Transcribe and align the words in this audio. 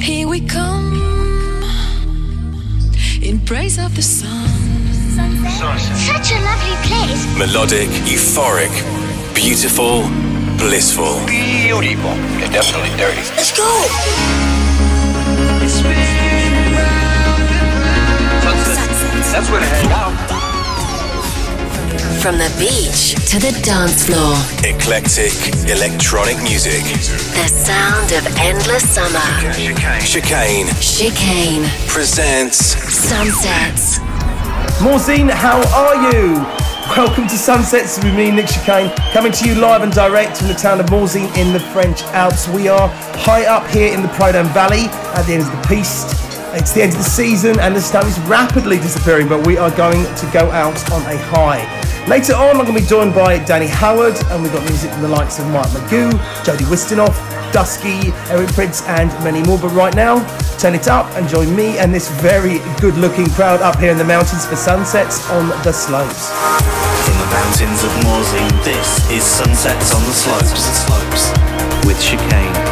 Here 0.00 0.28
we 0.28 0.40
come 0.40 0.92
in 3.22 3.40
praise 3.40 3.78
of 3.78 3.94
the 3.94 4.02
sun. 4.02 4.48
Such 5.56 6.32
a 6.32 6.38
lovely 6.44 6.76
place. 6.86 7.26
Melodic, 7.38 7.88
euphoric, 8.04 8.72
beautiful, 9.34 10.02
blissful. 10.58 11.24
Beautiful. 11.26 12.12
It's 12.40 12.50
definitely 12.50 12.96
dirty. 12.96 13.22
Let's 13.36 13.56
go. 13.56 13.66
That's 19.32 19.50
where 19.50 19.60
to 19.60 19.66
hang 19.66 19.92
out. 19.92 20.35
From 22.26 22.38
the 22.38 22.52
beach 22.58 23.14
to 23.30 23.38
the 23.38 23.56
dance 23.62 24.04
floor, 24.04 24.34
Eclectic, 24.66 25.30
electronic 25.70 26.34
music. 26.42 26.82
the 26.82 27.46
sound 27.46 28.10
of 28.10 28.26
endless 28.40 28.82
summer. 28.82 29.22
Chicane 29.54 30.66
Chicane 30.82 31.70
presents 31.86 32.74
Sunsets. 32.82 34.00
Morzine, 34.82 35.30
how 35.30 35.62
are 35.70 36.10
you? 36.10 36.44
Welcome 36.96 37.28
to 37.28 37.38
Sunsets 37.38 38.02
with 38.02 38.16
me, 38.16 38.32
Nick 38.32 38.48
Chicane, 38.48 38.90
coming 39.12 39.30
to 39.30 39.48
you 39.48 39.54
live 39.54 39.82
and 39.82 39.92
direct 39.92 40.38
from 40.38 40.48
the 40.48 40.54
town 40.54 40.80
of 40.80 40.86
Morzine 40.86 41.32
in 41.38 41.52
the 41.52 41.60
French 41.60 42.02
Alps. 42.06 42.48
We 42.48 42.66
are 42.66 42.88
high 43.22 43.44
up 43.44 43.70
here 43.70 43.94
in 43.94 44.02
the 44.02 44.08
Prodome 44.08 44.52
Valley 44.52 44.86
at 45.14 45.22
the 45.26 45.34
end 45.34 45.44
of 45.44 45.52
the 45.52 45.68
piste. 45.68 46.10
It's 46.58 46.72
the 46.72 46.82
end 46.82 46.90
of 46.90 46.98
the 46.98 47.04
season 47.04 47.60
and 47.60 47.76
the 47.76 47.80
sun 47.80 48.04
is 48.08 48.18
rapidly 48.22 48.78
disappearing, 48.78 49.28
but 49.28 49.46
we 49.46 49.58
are 49.58 49.70
going 49.76 50.02
to 50.02 50.30
go 50.32 50.50
out 50.50 50.90
on 50.90 51.02
a 51.02 51.16
high. 51.18 51.85
Later 52.08 52.34
on, 52.34 52.50
I'm 52.56 52.64
going 52.64 52.72
to 52.72 52.80
be 52.80 52.86
joined 52.86 53.14
by 53.14 53.42
Danny 53.44 53.66
Howard, 53.66 54.14
and 54.30 54.40
we've 54.40 54.52
got 54.52 54.62
music 54.68 54.92
from 54.92 55.02
the 55.02 55.08
likes 55.08 55.40
of 55.40 55.46
Mike 55.48 55.72
Mago, 55.74 56.08
Jody 56.44 56.62
Wisternoff, 56.66 57.16
Dusky, 57.52 58.12
Eric 58.30 58.48
Prydz, 58.50 58.86
and 58.86 59.10
many 59.24 59.42
more. 59.42 59.58
But 59.58 59.72
right 59.72 59.92
now, 59.92 60.22
turn 60.56 60.76
it 60.76 60.86
up 60.86 61.10
and 61.16 61.28
join 61.28 61.54
me 61.56 61.78
and 61.78 61.92
this 61.92 62.08
very 62.22 62.60
good 62.80 62.94
looking 62.94 63.28
crowd 63.30 63.60
up 63.60 63.80
here 63.80 63.90
in 63.90 63.98
the 63.98 64.04
mountains 64.04 64.46
for 64.46 64.54
sunsets 64.54 65.28
on 65.30 65.48
the 65.64 65.72
slopes. 65.72 66.30
From 67.02 67.18
the 67.18 67.26
mountains 67.26 67.82
of 67.82 67.90
Morzine, 68.06 68.64
this 68.64 69.10
is 69.10 69.24
Sunsets 69.24 69.92
on 69.92 70.02
the 70.02 70.12
Slopes. 70.12 71.86
With 71.86 72.00
Chicane. 72.00 72.65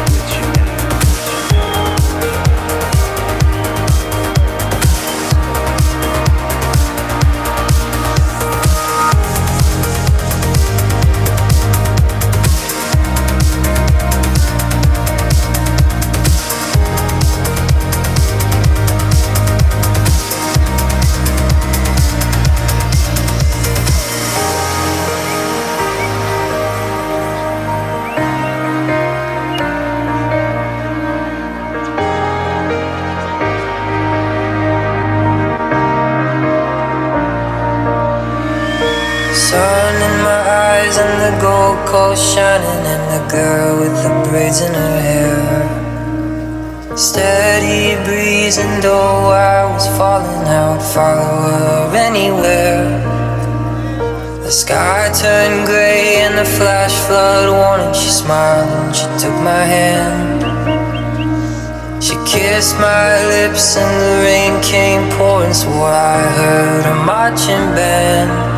And 41.05 41.21
the 41.25 41.33
gold 41.41 41.77
coast 41.87 42.33
shining 42.33 42.83
and 42.93 43.05
the 43.15 43.21
girl 43.29 43.79
with 43.81 43.95
the 44.03 44.13
braids 44.29 44.61
in 44.61 44.73
her 44.73 44.99
hair. 45.09 45.37
Steady 46.97 47.95
breeze 48.05 48.57
and 48.57 48.81
though 48.81 49.29
I 49.29 49.65
was 49.71 49.85
falling, 49.97 50.47
I 50.59 50.63
would 50.71 50.85
follow 50.95 51.35
her 51.47 51.95
anywhere. 51.95 52.83
The 54.43 54.51
sky 54.51 55.11
turned 55.21 55.65
grey 55.65 56.21
and 56.25 56.37
the 56.37 56.45
flash 56.57 56.95
flood 57.05 57.49
warning. 57.59 57.93
She 57.93 58.09
smiled 58.09 58.69
and 58.69 58.95
she 58.95 59.07
took 59.21 59.37
my 59.53 59.63
hand. 59.75 60.41
She 62.01 62.15
kissed 62.25 62.75
my 62.79 63.09
lips 63.33 63.77
and 63.77 63.93
the 64.03 64.13
rain 64.25 64.53
came 64.63 65.03
pouring. 65.17 65.53
so 65.53 65.69
I 65.69 66.21
heard 66.39 66.85
a 66.85 66.95
marching 67.05 67.65
band. 67.77 68.54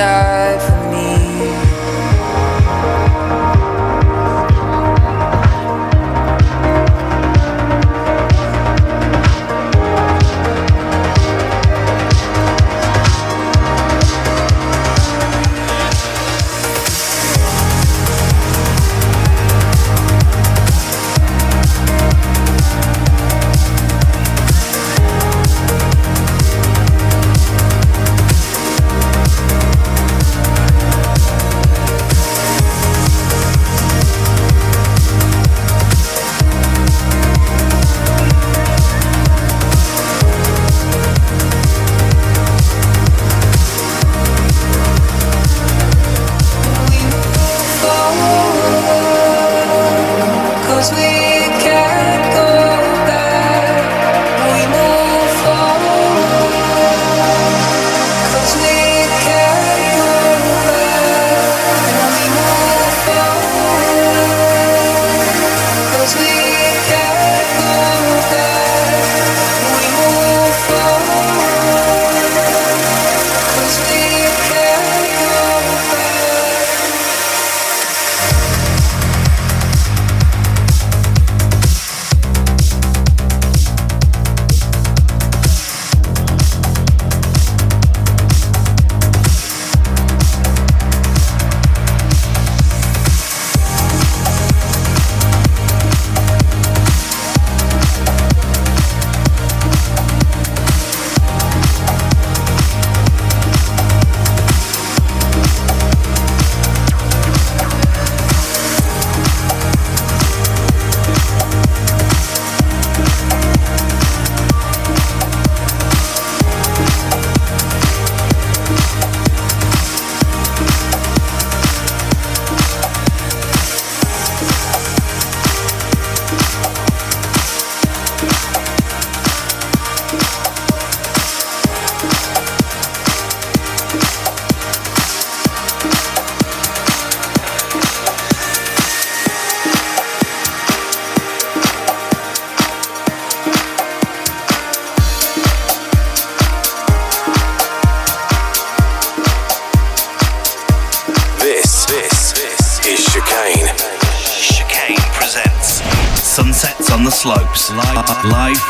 Back 0.00 0.69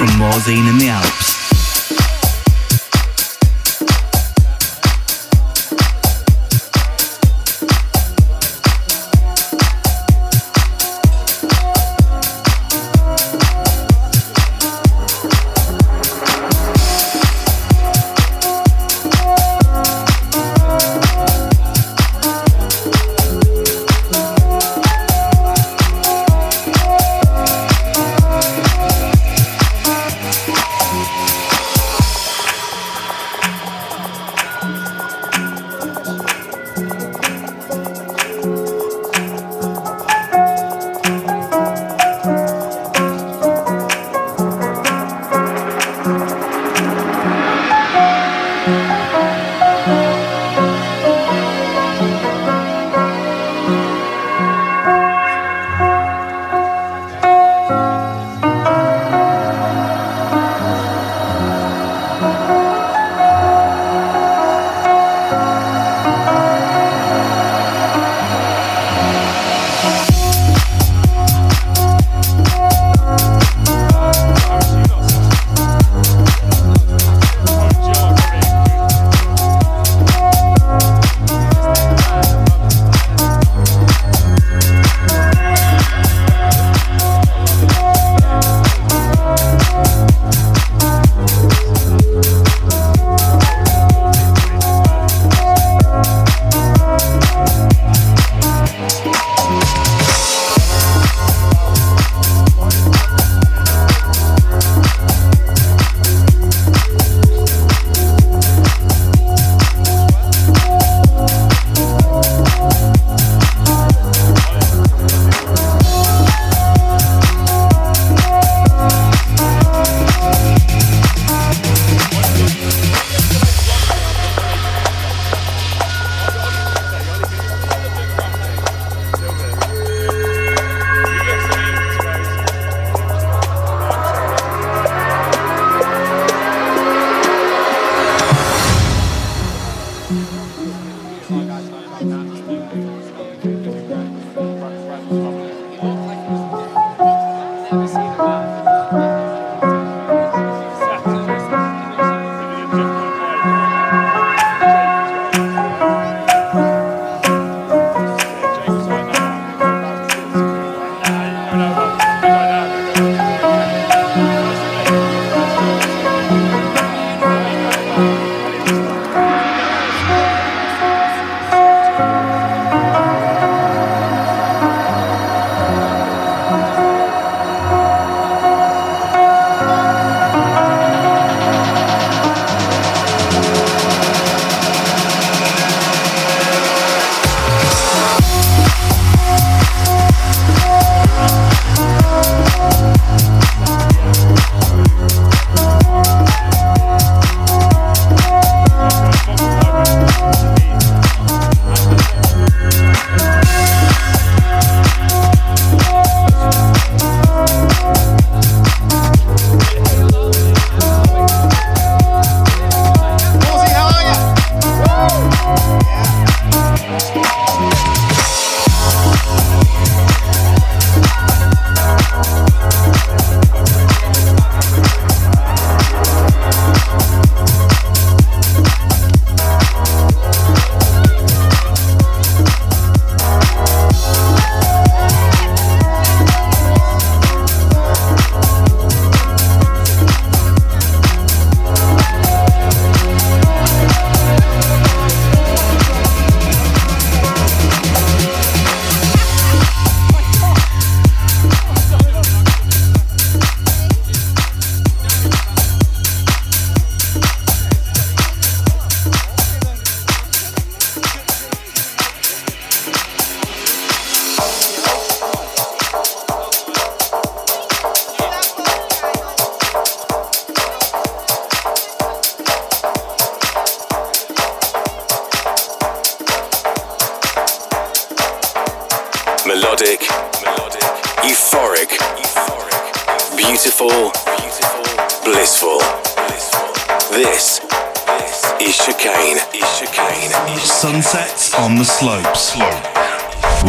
from 0.00 0.08
Morzine 0.18 0.66
in 0.66 0.78
the 0.78 0.88
Alps. 0.88 1.19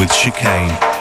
Chicane. 0.07 1.00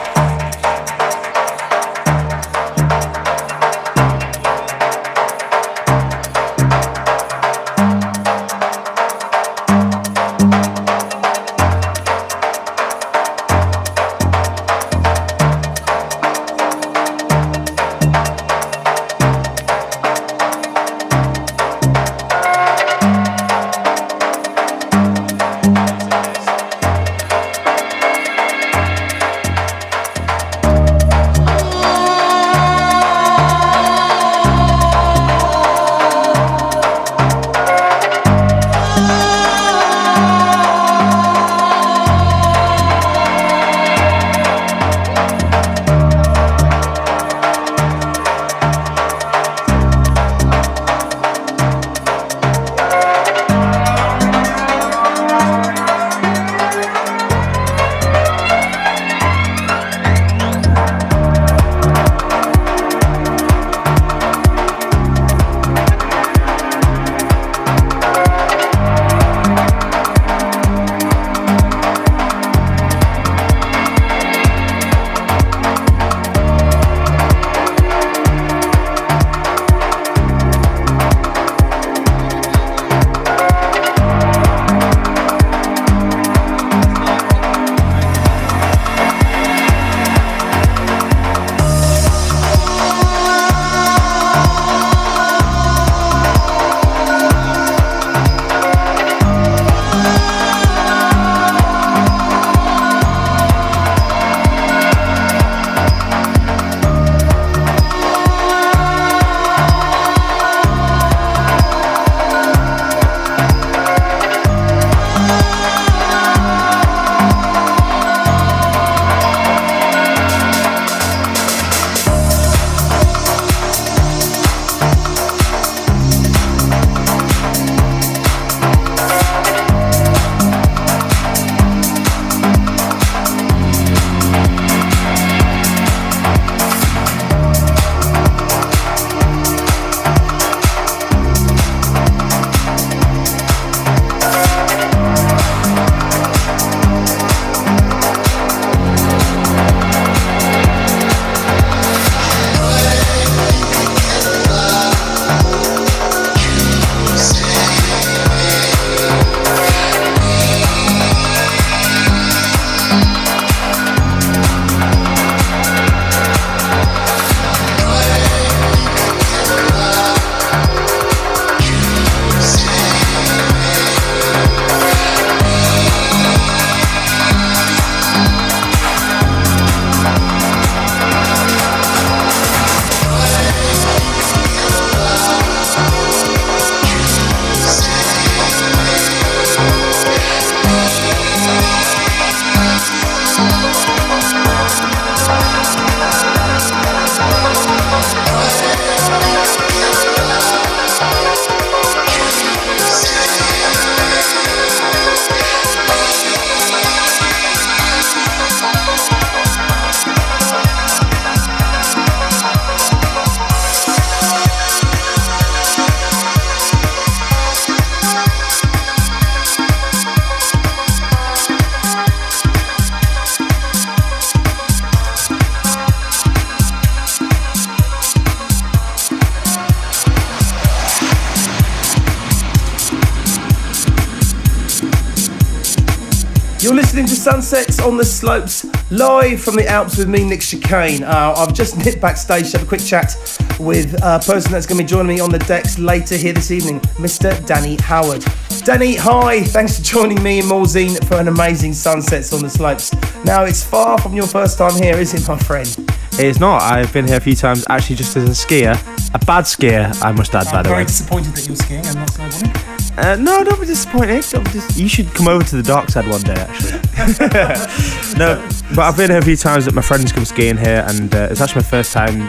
On 237.83 237.97
the 237.97 238.05
Slopes, 238.05 238.65
live 238.91 239.41
from 239.41 239.57
the 239.57 239.67
Alps 239.67 239.97
with 239.97 240.09
me, 240.09 240.25
Nick 240.25 240.41
Chicane. 240.41 241.03
Uh, 241.03 241.35
I've 241.37 241.55
just 241.55 241.77
nipped 241.79 242.01
backstage 242.01 242.51
to 242.51 242.59
have 242.59 242.67
a 242.67 242.69
quick 242.69 242.81
chat 242.81 243.15
with 243.59 243.95
a 244.03 244.19
person 244.19 244.53
that's 244.53 244.67
going 244.67 244.79
to 244.79 244.85
be 244.85 244.89
joining 244.89 245.15
me 245.17 245.21
on 245.21 245.31
the 245.31 245.39
decks 245.41 245.79
later 245.79 246.17
here 246.17 246.33
this 246.33 246.51
evening, 246.51 246.81
Mr. 246.99 247.45
Danny 247.47 247.77
Howard. 247.83 248.25
Danny, 248.65 248.95
hi, 248.97 249.43
thanks 249.45 249.79
for 249.79 249.85
joining 249.85 250.23
me 250.23 250.39
in 250.41 250.45
Morzine 250.47 251.03
for 251.07 251.17
an 251.17 251.29
amazing 251.29 251.73
Sunsets 251.73 252.33
on 252.33 252.43
the 252.43 252.51
Slopes. 252.51 252.93
Now, 253.25 253.45
it's 253.45 253.63
far 253.65 253.99
from 253.99 254.15
your 254.15 254.27
first 254.27 254.59
time 254.59 254.75
here, 254.83 254.97
is 254.97 255.15
it, 255.15 255.27
my 255.29 255.39
friend? 255.39 255.69
It's 256.15 256.39
not. 256.39 256.61
I've 256.63 256.93
been 256.93 257.07
here 257.07 257.17
a 257.17 257.21
few 257.21 257.35
times 257.37 257.65
actually 257.71 257.97
just 257.97 258.17
as 258.17 258.25
a 258.25 258.47
skier. 258.47 258.75
A 259.15 259.19
bad 259.25 259.45
skier, 259.45 259.91
I 260.03 260.13
must 260.13 260.35
add, 260.35 260.47
I'm 260.49 260.53
by 260.53 260.63
the 260.63 260.69
very 260.69 260.83
way. 260.83 260.87
disappointed 260.87 261.35
that 261.35 261.47
you're 261.47 261.57
skiing 261.57 261.87
and 261.87 261.95
not 261.97 262.09
snowboarding. 262.09 262.60
Uh, 263.01 263.17
no, 263.17 263.43
don't 263.43 263.59
be 263.59 263.67
disappointed. 263.67 264.23
Don't 264.31 264.53
dis- 264.53 264.79
you 264.79 264.87
should 264.87 265.07
come 265.15 265.27
over 265.27 265.43
to 265.43 265.57
the 265.57 265.63
dark 265.63 265.89
side 265.89 266.07
one 266.07 266.21
day, 266.21 266.35
actually. 266.35 266.73
no, 268.19 268.47
but 268.75 268.81
I've 268.81 268.97
been 268.97 269.09
here 269.11 269.19
a 269.19 269.23
few 269.23 269.37
times 269.37 269.65
that 269.65 269.75
my 269.75 269.81
friends 269.81 270.13
come 270.13 270.27
skiing 270.27 270.59
here, 270.59 270.85
and 270.87 271.15
uh, 271.15 271.29
it's 271.31 271.41
actually 271.41 271.63
my 271.63 271.69
first 271.69 271.93
time. 271.95 272.21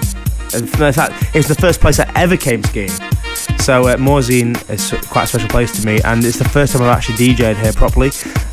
In 0.53 0.67
fact, 0.67 1.35
it's 1.35 1.49
the 1.49 1.55
first 1.55 1.81
place 1.81 1.99
I 1.99 2.09
ever 2.15 2.37
came 2.37 2.63
skiing. 2.63 2.89
So 3.61 3.87
uh, 3.87 3.95
Morzine 3.95 4.57
is 4.71 4.89
quite 5.09 5.25
a 5.25 5.27
special 5.27 5.47
place 5.47 5.79
to 5.79 5.85
me, 5.85 6.01
and 6.03 6.25
it's 6.25 6.39
the 6.39 6.49
first 6.49 6.73
time 6.73 6.81
I've 6.81 6.97
actually 6.97 7.27
DJed 7.27 7.61
here 7.61 7.71
properly. 7.73 8.09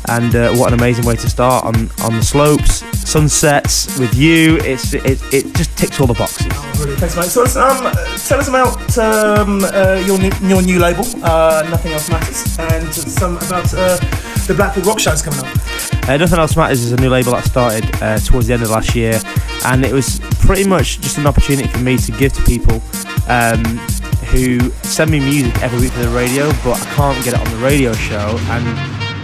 And 0.07 0.35
uh, 0.35 0.53
what 0.53 0.71
an 0.71 0.77
amazing 0.77 1.03
way 1.03 1.15
to 1.15 1.27
start 1.27 1.65
on 1.65 1.89
on 2.03 2.13
the 2.13 2.21
slopes, 2.21 2.83
sunsets 3.09 3.99
with 3.99 4.13
you. 4.13 4.57
It's 4.57 4.93
it, 4.93 5.19
it 5.33 5.51
just 5.55 5.75
ticks 5.75 5.99
all 5.99 6.05
the 6.05 6.13
boxes. 6.13 6.45
Brilliant, 6.77 6.99
thanks, 6.99 7.15
mate. 7.15 7.25
So, 7.25 7.41
um, 7.41 7.91
tell 8.27 8.39
us 8.39 8.49
about 8.49 8.97
um, 8.99 9.63
uh, 9.63 10.01
your, 10.05 10.19
new, 10.19 10.31
your 10.47 10.61
new 10.61 10.77
label, 10.77 11.03
uh, 11.23 11.67
Nothing 11.71 11.93
Else 11.93 12.09
Matters, 12.11 12.59
and 12.59 12.93
some 12.93 13.37
about 13.37 13.73
uh, 13.73 13.97
the 14.45 14.53
Blackpool 14.55 14.83
Rock 14.83 14.99
shows 14.99 15.23
coming 15.23 15.39
up. 15.39 16.07
Uh, 16.07 16.17
Nothing 16.17 16.37
Else 16.37 16.55
Matters 16.55 16.83
is 16.83 16.91
a 16.91 16.97
new 16.97 17.09
label 17.09 17.31
that 17.31 17.45
started 17.45 17.83
uh, 18.03 18.19
towards 18.19 18.45
the 18.45 18.53
end 18.53 18.61
of 18.61 18.69
last 18.69 18.93
year, 18.95 19.19
and 19.65 19.83
it 19.83 19.91
was 19.91 20.19
pretty 20.45 20.67
much 20.67 21.01
just 21.01 21.17
an 21.17 21.25
opportunity 21.25 21.67
for 21.67 21.79
me 21.79 21.97
to 21.97 22.11
give 22.11 22.31
to 22.33 22.43
people 22.43 22.75
um, 23.27 23.63
who 24.31 24.59
send 24.83 25.11
me 25.11 25.19
music 25.19 25.61
every 25.61 25.79
week 25.79 25.91
for 25.91 26.03
the 26.03 26.09
radio, 26.09 26.47
but 26.63 26.79
I 26.79 26.85
can't 26.95 27.25
get 27.25 27.33
it 27.33 27.39
on 27.39 27.51
the 27.51 27.65
radio 27.65 27.93
show. 27.93 28.37
And 28.49 28.65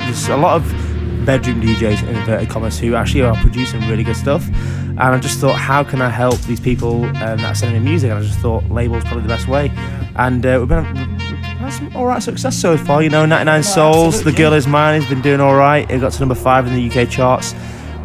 there's 0.02 0.28
a 0.28 0.38
lot 0.38 0.56
of 0.56 1.26
bedroom 1.26 1.62
DJs 1.62 2.04
in 2.04 2.16
inverted 2.16 2.50
commas 2.50 2.80
who 2.80 2.96
actually 2.96 3.22
are 3.22 3.36
producing 3.36 3.82
really 3.88 4.04
good 4.04 4.16
stuff. 4.16 4.48
And 4.48 5.02
I 5.02 5.20
just 5.20 5.40
thought, 5.40 5.56
how 5.56 5.84
can 5.84 6.02
I 6.02 6.10
help 6.10 6.40
these 6.42 6.60
people 6.60 7.04
um, 7.06 7.14
that 7.14 7.44
are 7.44 7.56
sending 7.56 7.84
me 7.84 7.90
music? 7.90 8.12
And 8.12 8.20
I 8.20 8.22
just 8.24 8.40
thought 8.40 8.64
label's 8.70 9.04
probably 9.04 9.24
the 9.24 9.28
best 9.28 9.48
way. 9.48 9.72
And 10.16 10.46
uh, 10.46 10.58
we've 10.60 10.70
been 10.70 10.86
had 10.86 11.70
some 11.72 11.96
all 11.96 12.06
right 12.06 12.22
success 12.22 12.56
so 12.56 12.78
far. 12.78 13.04
You 13.04 13.10
know, 13.10 13.26
99 13.26 13.64
Souls, 13.64 14.24
The 14.24 14.32
Girl 14.32 14.54
Is 14.54 14.68
Mine 14.68 15.02
has 15.02 15.10
been 15.10 15.22
doing 15.22 15.42
all 15.42 15.56
right. 15.56 15.90
It 15.90 16.00
got 16.00 16.14
to 16.14 16.20
number 16.20 16.36
five 16.36 16.68
in 16.68 16.74
the 16.74 17.02
UK 17.02 17.10
charts. 17.10 17.54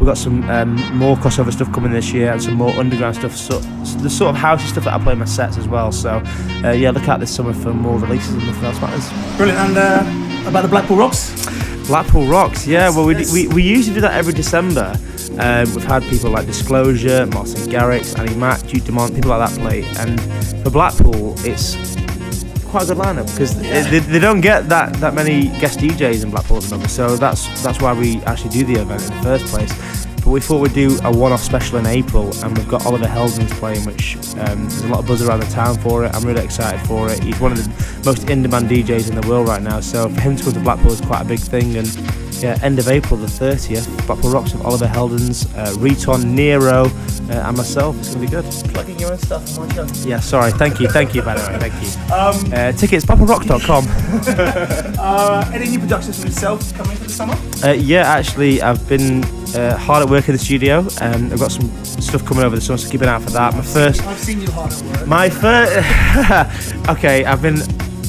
We've 0.01 0.07
got 0.07 0.17
some 0.17 0.49
um, 0.49 0.77
more 0.97 1.15
crossover 1.15 1.53
stuff 1.53 1.71
coming 1.71 1.91
this 1.91 2.11
year 2.11 2.31
and 2.31 2.41
some 2.41 2.55
more 2.55 2.71
underground 2.71 3.17
stuff. 3.17 3.37
So, 3.37 3.59
the 3.99 4.09
sort 4.09 4.33
of 4.35 4.41
housey 4.41 4.67
stuff 4.67 4.85
that 4.85 4.95
I 4.95 5.03
play 5.03 5.13
in 5.13 5.19
my 5.19 5.25
sets 5.25 5.59
as 5.59 5.67
well. 5.67 5.91
So, 5.91 6.23
uh, 6.63 6.71
yeah, 6.71 6.89
look 6.89 7.07
out 7.07 7.19
this 7.19 7.29
summer 7.29 7.53
for 7.53 7.71
more 7.71 7.99
releases 7.99 8.33
and 8.33 8.47
nothing 8.47 8.63
else 8.63 8.81
matters. 8.81 9.37
Brilliant. 9.37 9.59
And 9.59 9.77
uh, 9.77 10.49
about 10.49 10.63
the 10.63 10.69
Blackpool 10.69 10.97
Rocks? 10.97 11.45
Blackpool 11.85 12.25
Rocks, 12.25 12.65
yeah. 12.65 12.89
Well, 12.89 13.05
we, 13.05 13.13
we, 13.31 13.47
we 13.49 13.61
usually 13.61 13.93
do 13.93 14.01
that 14.01 14.15
every 14.15 14.33
December. 14.33 14.97
Um, 15.37 15.71
we've 15.75 15.83
had 15.83 16.01
people 16.01 16.31
like 16.31 16.47
Disclosure, 16.47 17.27
Martin 17.27 17.61
Garrix, 17.69 18.17
Annie 18.17 18.33
Mac, 18.33 18.59
Duke 18.65 18.83
Dumont, 18.85 19.13
people 19.13 19.29
like 19.29 19.51
that 19.51 19.59
play. 19.59 19.83
And 19.99 20.19
for 20.63 20.71
Blackpool, 20.71 21.35
it's 21.45 21.75
quite 22.71 22.83
a 22.83 22.87
good 22.87 22.97
lineup 22.97 23.29
because 23.31 23.55
they, 23.59 23.99
they 23.99 24.19
don't 24.19 24.39
get 24.41 24.69
that, 24.69 24.93
that 24.95 25.13
many 25.13 25.47
guest 25.59 25.79
DJs 25.79 26.23
in 26.23 26.31
Blackpool 26.31 26.57
at 26.57 26.63
the 26.63 26.69
moment. 26.69 26.89
So 26.89 27.17
that's 27.17 27.61
that's 27.61 27.81
why 27.81 27.93
we 27.93 28.21
actually 28.23 28.51
do 28.51 28.63
the 28.63 28.81
event 28.81 29.03
in 29.03 29.09
the 29.17 29.23
first 29.23 29.45
place. 29.47 30.10
But 30.31 30.35
we 30.35 30.39
thought 30.39 30.61
we'd 30.61 30.73
do 30.73 30.97
a 31.03 31.11
one-off 31.11 31.43
special 31.43 31.77
in 31.77 31.85
April, 31.85 32.33
and 32.41 32.57
we've 32.57 32.69
got 32.69 32.85
Oliver 32.85 33.05
Heldens 33.05 33.49
playing, 33.59 33.83
which 33.83 34.15
um, 34.37 34.61
there's 34.61 34.79
a 34.83 34.87
lot 34.87 35.01
of 35.01 35.05
buzz 35.05 35.21
around 35.21 35.41
the 35.41 35.45
town 35.47 35.77
for 35.79 36.05
it. 36.05 36.15
I'm 36.15 36.23
really 36.23 36.41
excited 36.41 36.79
for 36.87 37.11
it. 37.11 37.21
He's 37.21 37.37
one 37.41 37.51
of 37.51 37.57
the 37.57 38.01
most 38.05 38.29
in-demand 38.29 38.69
DJs 38.69 39.09
in 39.09 39.19
the 39.19 39.27
world 39.27 39.49
right 39.49 39.61
now, 39.61 39.81
so 39.81 40.07
for 40.07 40.21
him 40.21 40.37
to 40.37 40.43
come 40.45 40.53
to 40.53 40.61
Blackpool 40.61 40.93
is 40.93 41.01
quite 41.01 41.23
a 41.23 41.25
big 41.25 41.39
thing. 41.39 41.75
And 41.75 41.93
yeah, 42.41 42.57
end 42.63 42.79
of 42.79 42.87
April, 42.87 43.19
the 43.19 43.27
30th, 43.27 44.07
Blackpool 44.07 44.31
Rocks 44.31 44.53
with 44.53 44.63
Oliver 44.63 44.87
Heldens, 44.87 45.53
uh, 45.57 45.77
Riton, 45.79 46.33
Nero, 46.33 46.85
uh, 46.85 47.33
and 47.33 47.57
myself. 47.57 47.99
It's 47.99 48.15
gonna 48.15 48.21
be 48.21 48.31
good. 48.31 48.45
Plugging 48.73 48.99
your 48.99 49.11
own 49.11 49.17
stuff 49.17 49.59
my 49.59 49.67
show. 49.73 49.85
Yeah, 50.07 50.21
sorry. 50.21 50.53
Thank 50.53 50.79
you. 50.79 50.87
Thank 50.87 51.13
you, 51.13 51.23
by 51.23 51.35
the 51.35 51.45
way. 51.51 51.59
Thank 51.59 51.73
you. 51.83 52.13
Um, 52.13 52.53
Uh, 52.53 52.71
tickets, 52.71 53.05
blackpoolrock.com. 53.05 53.85
uh, 54.97 55.51
any 55.53 55.67
new 55.67 55.79
productions 55.79 56.19
from 56.19 56.27
yourself 56.27 56.73
coming 56.77 56.95
for 56.95 57.03
the 57.03 57.09
summer? 57.09 57.35
Uh, 57.65 57.73
yeah, 57.73 58.09
actually, 58.09 58.61
I've 58.61 58.87
been 58.87 59.40
uh, 59.55 59.77
hard 59.77 60.03
at 60.03 60.09
work 60.09 60.27
in 60.27 60.33
the 60.33 60.39
studio, 60.39 60.85
and 61.01 61.31
I've 61.31 61.39
got 61.39 61.51
some 61.51 61.69
stuff 61.85 62.25
coming 62.25 62.43
over 62.43 62.55
the 62.55 62.61
summer, 62.61 62.77
so 62.77 62.89
keep 62.89 63.01
an 63.01 63.09
eye 63.09 63.15
out 63.15 63.23
for 63.23 63.31
that. 63.31 63.53
My 63.53 63.61
first, 63.61 64.01
I've 64.03 64.17
seen 64.17 64.41
you 64.41 64.51
hard 64.51 64.71
at 64.71 64.81
work. 64.83 65.07
my 65.07 65.29
first. 65.29 66.75
okay, 66.89 67.25
I've 67.25 67.41
been 67.41 67.59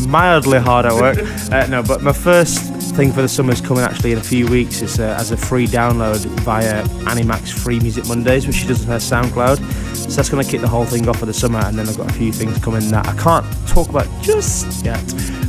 mildly 0.08 0.58
hard 0.58 0.86
at 0.86 0.94
work. 0.94 1.18
Uh, 1.50 1.66
no, 1.66 1.82
but 1.82 2.02
my 2.02 2.12
first 2.12 2.58
thing 2.94 3.12
for 3.12 3.22
the 3.22 3.28
summer 3.28 3.52
is 3.52 3.60
coming 3.60 3.82
actually 3.82 4.12
in 4.12 4.18
a 4.18 4.22
few 4.22 4.46
weeks. 4.48 4.82
It's 4.82 4.98
uh, 4.98 5.16
as 5.18 5.30
a 5.30 5.36
free 5.36 5.66
download 5.66 6.18
via 6.40 6.86
Annie 7.08 7.22
Mac's 7.22 7.50
Free 7.50 7.80
Music 7.80 8.06
Mondays, 8.06 8.46
which 8.46 8.56
she 8.56 8.66
does 8.66 8.82
on 8.82 8.88
her 8.88 8.96
SoundCloud. 8.96 9.58
So 9.94 10.16
that's 10.16 10.28
going 10.28 10.44
to 10.44 10.50
kick 10.50 10.60
the 10.60 10.68
whole 10.68 10.84
thing 10.84 11.08
off 11.08 11.18
for 11.18 11.26
the 11.26 11.32
summer, 11.32 11.60
and 11.60 11.78
then 11.78 11.88
I've 11.88 11.96
got 11.96 12.10
a 12.10 12.14
few 12.14 12.32
things 12.32 12.58
coming 12.58 12.86
that 12.90 13.06
I 13.08 13.16
can't 13.16 13.46
talk 13.68 13.88
about 13.88 14.06
just 14.22 14.84
yet, 14.84 15.02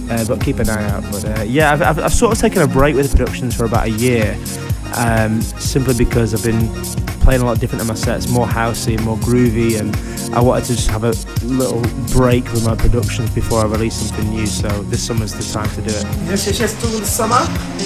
uh, 0.10 0.26
but 0.26 0.42
keep 0.42 0.60
an 0.60 0.70
eye 0.70 0.90
out. 0.90 1.04
But 1.04 1.26
uh, 1.26 1.44
yeah, 1.44 1.74
I've, 1.74 1.82
I've, 1.82 2.00
I've 2.00 2.14
sort 2.14 2.32
of 2.32 2.40
taken 2.40 2.62
a 2.62 2.68
break 2.68 2.96
with 2.96 3.12
the 3.12 3.18
productions 3.18 3.56
for 3.56 3.66
about 3.66 3.88
a 3.88 3.92
year, 3.92 4.38
um, 4.98 5.42
simply 5.42 5.94
because 5.96 6.34
I've 6.34 6.44
been 6.44 6.68
playing 7.22 7.42
a 7.42 7.46
lot 7.46 7.60
different 7.60 7.82
in 7.82 7.88
my 7.88 7.94
sets, 7.94 8.28
more 8.30 8.46
housey, 8.46 8.96
and 8.98 9.06
more 9.06 9.18
groovy, 9.18 9.80
and 9.80 9.96
I 10.36 10.42
wanted 10.42 10.66
to 10.66 10.76
just 10.76 10.90
have 10.90 11.04
a 11.04 11.14
little 11.46 11.82
break 12.18 12.44
with 12.52 12.66
my 12.66 12.76
productions 12.76 13.30
before 13.32 13.60
I 13.62 13.66
release 13.66 13.96
something 13.96 14.30
new. 14.30 14.46
So 14.46 14.68
this 14.84 15.02
summer's 15.06 15.34
the 15.34 15.44
time 15.54 15.70
to 15.76 15.82
do 15.82 15.90
it. 15.96 16.04
Yes, 16.28 16.46
yes, 16.48 16.60
yes. 16.60 16.82
Till 16.82 17.00
the 17.00 17.06
summer. 17.06 17.40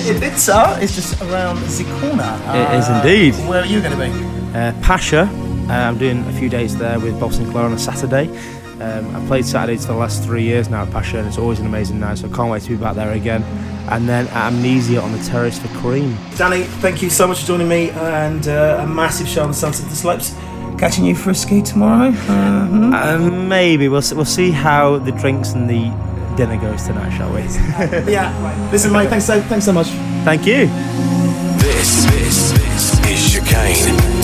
Ibiza 0.08 0.82
is 0.82 0.96
just 0.96 1.22
around 1.22 1.58
the 1.60 1.84
corner. 2.00 2.40
It 2.56 2.80
is 2.80 2.88
Uh, 2.90 3.02
indeed. 3.04 3.34
Where 3.48 3.62
are 3.62 3.66
you 3.66 3.82
going 3.82 3.92
to 3.92 3.98
be? 3.98 4.58
Uh, 4.58 4.72
Pacha, 4.82 5.24
uh, 5.70 5.74
I'm 5.74 5.98
doing 5.98 6.26
a 6.28 6.34
few 6.34 6.50
days 6.50 6.76
there 6.78 7.00
with 7.00 7.20
Bob 7.20 7.32
Sinclar 7.32 7.66
on 7.66 7.74
a 7.74 7.80
Saturday. 7.80 8.28
Um, 8.80 9.16
I've 9.16 9.26
played 9.28 9.46
Saturdays 9.46 9.86
for 9.86 9.94
the 9.94 9.98
last 9.98 10.24
three 10.24 10.44
years 10.44 10.70
now 10.70 10.84
at 10.84 10.92
Pacha, 10.92 11.20
and 11.20 11.28
it's 11.28 11.38
always 11.38 11.60
an 11.60 11.66
amazing 11.66 12.00
night. 12.00 12.20
So 12.20 12.30
I 12.30 12.36
can't 12.36 12.50
wait 12.52 12.62
to 12.64 12.70
be 12.70 12.76
back 12.76 12.96
there 12.96 13.12
again. 13.12 13.44
And 13.90 14.08
then 14.08 14.28
at 14.28 14.54
Amnesia 14.54 15.02
on 15.02 15.12
the 15.14 15.24
terrace 15.24 15.58
for 15.58 15.68
Cream. 15.80 16.16
Danny, 16.36 16.64
thank 16.64 17.02
you 17.02 17.10
so 17.10 17.28
much 17.28 17.42
for 17.42 17.48
joining 17.48 17.68
me, 17.68 17.90
and 17.92 18.48
uh, 18.48 18.80
a 18.82 18.88
massive 18.88 19.28
show 19.28 19.44
on 19.44 19.50
the 19.50 19.56
Sunset 19.56 19.86
of 19.86 19.90
the 19.90 19.96
Slopes. 19.96 20.36
Catching 20.78 21.06
you 21.06 21.16
for 21.16 21.32
a 21.32 21.36
ski 21.36 21.62
tomorrow. 21.62 22.10
Uh-huh. 22.10 22.92
Uh, 22.96 23.18
maybe 23.18 23.88
we'll 23.88 24.02
see, 24.02 24.16
we'll 24.16 24.26
see 24.26 24.52
how 24.52 25.00
the 25.00 25.12
drinks 25.12 25.54
and 25.54 25.68
the 25.68 25.90
dinner 26.36 26.58
goes 26.58 26.84
tonight, 26.84 27.18
shall 27.18 27.34
we? 27.34 27.42
yeah. 28.12 28.70
Listen, 28.72 28.92
mate. 28.92 29.10
Thanks 29.10 29.26
so 29.26 29.42
thanks 29.42 29.66
so 29.66 29.74
much. 29.74 29.88
Thank 30.24 30.46
you. 30.46 30.68
This, 31.58 32.06
this, 32.06 32.52
this 32.52 33.00
is 33.10 33.34
Chicane. 33.34 34.17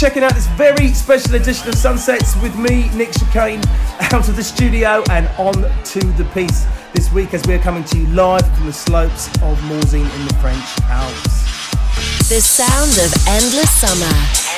Checking 0.00 0.22
out 0.22 0.34
this 0.34 0.46
very 0.56 0.94
special 0.94 1.34
edition 1.34 1.68
of 1.68 1.74
Sunsets 1.74 2.34
with 2.40 2.56
me, 2.56 2.88
Nick 2.96 3.12
Chicane, 3.12 3.60
out 4.14 4.30
of 4.30 4.34
the 4.34 4.42
studio 4.42 5.04
and 5.10 5.28
on 5.36 5.52
to 5.52 6.00
the 6.16 6.24
piste 6.32 6.66
this 6.94 7.12
week 7.12 7.34
as 7.34 7.46
we're 7.46 7.58
coming 7.58 7.84
to 7.84 7.98
you 7.98 8.06
live 8.06 8.40
from 8.56 8.64
the 8.64 8.72
slopes 8.72 9.26
of 9.42 9.58
Morzine 9.68 10.08
in 10.18 10.26
the 10.26 10.34
French 10.40 10.64
Alps. 10.84 11.44
The 12.30 12.40
sound 12.40 12.92
of 12.92 13.12
endless 13.28 13.70
summer. 13.78 14.06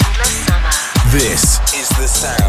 Endless 0.07 0.47
summer. 0.47 0.71
This 1.11 1.59
is 1.75 1.89
the 1.89 2.07
sound 2.07 2.42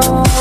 falling. 0.00 0.32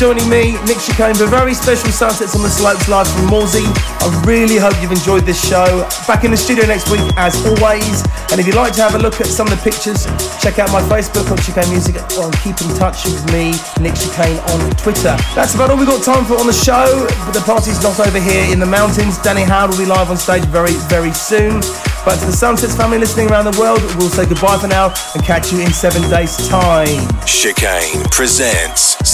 Joining 0.00 0.30
me, 0.30 0.56
Nick 0.64 0.80
Chicane, 0.80 1.12
for 1.12 1.26
very 1.26 1.52
special 1.52 1.92
Sunsets 1.92 2.34
on 2.34 2.40
the 2.40 2.48
Slopes 2.48 2.88
live 2.88 3.04
from 3.04 3.28
Morzine. 3.28 3.68
I 4.00 4.08
really 4.24 4.56
hope 4.56 4.72
you've 4.80 4.96
enjoyed 4.96 5.28
this 5.28 5.36
show. 5.36 5.84
Back 6.08 6.24
in 6.24 6.30
the 6.30 6.40
studio 6.40 6.64
next 6.64 6.88
week, 6.88 7.04
as 7.20 7.36
always. 7.44 8.00
And 8.32 8.40
if 8.40 8.46
you'd 8.46 8.56
like 8.56 8.72
to 8.80 8.80
have 8.80 8.94
a 8.94 8.98
look 8.98 9.20
at 9.20 9.26
some 9.26 9.52
of 9.52 9.52
the 9.52 9.60
pictures, 9.60 10.08
check 10.40 10.58
out 10.58 10.72
my 10.72 10.80
Facebook 10.88 11.28
on 11.28 11.36
Chicane 11.44 11.68
Music 11.68 12.00
or 12.16 12.32
keep 12.40 12.56
in 12.64 12.72
touch 12.80 13.04
with 13.04 13.20
me, 13.28 13.52
Nick 13.76 13.92
Chicane, 13.92 14.40
on 14.56 14.72
Twitter. 14.80 15.20
That's 15.36 15.52
about 15.52 15.68
all 15.68 15.76
we've 15.76 15.84
got 15.84 16.00
time 16.00 16.24
for 16.24 16.40
on 16.40 16.48
the 16.48 16.56
show, 16.56 17.04
but 17.28 17.36
the 17.36 17.44
party's 17.44 17.76
not 17.84 18.00
over 18.00 18.16
here 18.16 18.48
in 18.48 18.56
the 18.56 18.64
mountains. 18.64 19.20
Danny 19.20 19.44
Howard 19.44 19.76
will 19.76 19.84
be 19.84 19.84
live 19.84 20.08
on 20.08 20.16
stage 20.16 20.48
very, 20.48 20.72
very 20.88 21.12
soon. 21.12 21.60
But 22.08 22.16
to 22.24 22.24
the 22.24 22.32
Sunsets 22.32 22.72
family 22.72 22.96
listening 22.96 23.28
around 23.28 23.52
the 23.52 23.60
world, 23.60 23.84
we'll 24.00 24.08
say 24.08 24.24
goodbye 24.24 24.56
for 24.56 24.68
now 24.72 24.96
and 25.12 25.20
catch 25.20 25.52
you 25.52 25.60
in 25.60 25.68
seven 25.76 26.00
days' 26.08 26.48
time. 26.48 27.04
Chicane 27.28 28.00
presents 28.08 28.89